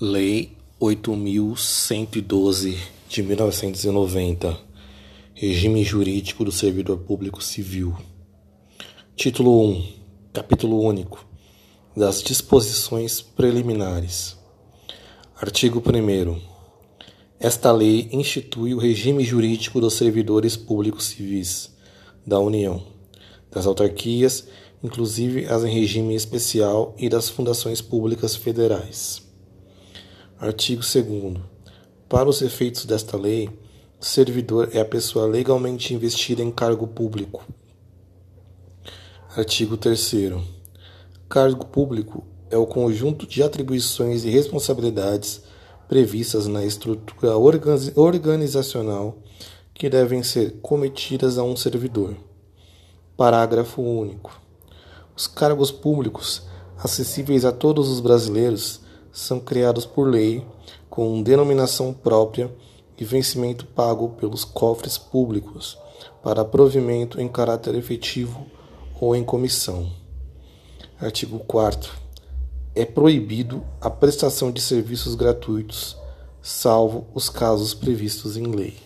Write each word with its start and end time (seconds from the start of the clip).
Lei 0.00 0.56
oito 0.80 1.14
mil 1.14 1.54
cento 1.54 2.18
e 2.18 2.20
doze 2.20 2.76
de 3.08 3.22
mil 3.22 3.36
novecentos 3.36 3.84
e 3.84 3.90
noventa 3.92 4.58
Regime 5.32 5.84
Jurídico 5.84 6.44
do 6.44 6.50
Servidor 6.50 6.98
Público 6.98 7.40
Civil 7.40 7.96
Título 9.14 9.56
1 9.66 9.86
Capítulo 10.32 10.80
único 10.80 11.24
das 11.96 12.20
Disposições 12.20 13.20
Preliminares 13.20 14.36
Artigo 15.36 15.78
1 15.80 16.40
Esta 17.38 17.70
lei 17.70 18.08
institui 18.10 18.74
o 18.74 18.78
regime 18.78 19.22
jurídico 19.22 19.80
dos 19.80 19.94
servidores 19.94 20.56
públicos 20.56 21.04
civis 21.04 21.72
da 22.26 22.40
União, 22.40 22.84
das 23.48 23.64
autarquias, 23.64 24.48
inclusive 24.82 25.46
as 25.46 25.62
em 25.62 25.72
regime 25.72 26.16
especial, 26.16 26.96
e 26.98 27.08
das 27.08 27.28
fundações 27.28 27.80
públicas 27.80 28.34
federais. 28.34 29.23
Artigo 30.38 30.82
2. 30.82 31.36
Para 32.08 32.28
os 32.28 32.42
efeitos 32.42 32.84
desta 32.84 33.16
lei, 33.16 33.48
servidor 34.00 34.68
é 34.72 34.80
a 34.80 34.84
pessoa 34.84 35.26
legalmente 35.26 35.94
investida 35.94 36.42
em 36.42 36.50
cargo 36.50 36.88
público. 36.88 37.44
Artigo 39.36 39.76
3. 39.76 40.12
Cargo 41.28 41.64
público 41.66 42.24
é 42.50 42.56
o 42.56 42.66
conjunto 42.66 43.28
de 43.28 43.44
atribuições 43.44 44.24
e 44.24 44.28
responsabilidades 44.28 45.42
previstas 45.88 46.48
na 46.48 46.64
estrutura 46.64 47.36
organizacional 47.94 49.16
que 49.72 49.88
devem 49.88 50.24
ser 50.24 50.58
cometidas 50.60 51.38
a 51.38 51.44
um 51.44 51.56
servidor. 51.56 52.16
Parágrafo 53.16 53.80
único. 53.80 54.40
Os 55.16 55.28
cargos 55.28 55.70
públicos 55.70 56.42
acessíveis 56.76 57.44
a 57.44 57.52
todos 57.52 57.88
os 57.88 58.00
brasileiros 58.00 58.83
são 59.14 59.38
criados 59.38 59.86
por 59.86 60.08
lei, 60.08 60.44
com 60.90 61.22
denominação 61.22 61.94
própria 61.94 62.52
e 62.98 63.04
vencimento 63.04 63.64
pago 63.64 64.10
pelos 64.10 64.44
cofres 64.44 64.98
públicos 64.98 65.78
para 66.20 66.44
provimento 66.44 67.20
em 67.20 67.28
caráter 67.28 67.76
efetivo 67.76 68.44
ou 69.00 69.14
em 69.14 69.22
comissão. 69.22 69.88
Artigo 70.98 71.38
4 71.38 71.92
É 72.74 72.84
proibido 72.84 73.64
a 73.80 73.88
prestação 73.88 74.50
de 74.50 74.60
serviços 74.60 75.14
gratuitos, 75.14 75.96
salvo 76.42 77.06
os 77.14 77.30
casos 77.30 77.72
previstos 77.72 78.36
em 78.36 78.46
lei. 78.46 78.76